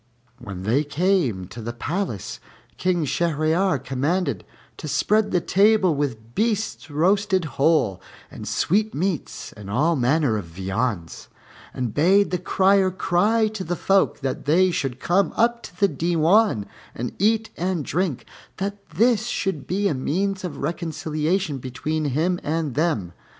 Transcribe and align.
When 0.39 0.63
they 0.63 0.83
came 0.83 1.45
to 1.49 1.61
the 1.61 1.73
palace, 1.73 2.39
King 2.77 3.05
Shahryar 3.05 3.77
commanded 3.77 4.43
to 4.77 4.87
spread 4.87 5.29
the 5.29 5.39
table 5.41 5.93
with 5.93 6.33
beasts 6.33 6.89
roasted 6.89 7.45
whole, 7.45 8.01
and 8.31 8.47
sweetmeats, 8.47 9.53
and 9.53 9.69
all 9.69 9.95
manner 9.95 10.37
of 10.37 10.45
viands, 10.45 11.27
and 11.71 11.93
bade 11.93 12.31
the 12.31 12.39
crier 12.39 12.89
cry 12.89 13.47
to 13.49 13.63
the 13.63 13.75
folk 13.75 14.21
that 14.21 14.45
they 14.45 14.71
should 14.71 14.99
come 14.99 15.33
up 15.35 15.61
to 15.61 15.79
the 15.79 15.87
Diwan 15.87 16.65
and 16.95 17.13
eat 17.19 17.51
and 17.55 17.85
drink, 17.85 18.21
and 18.25 18.25
that 18.71 18.89
this 18.89 19.27
should 19.27 19.67
be 19.67 19.87
a 19.87 19.93
means 19.93 20.43
of 20.43 20.57
reconciliation 20.57 21.59
between 21.59 22.05
him 22.05 22.39
and 22.41 22.73
them. 22.73 23.13